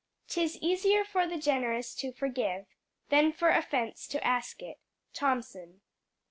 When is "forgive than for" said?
2.11-3.49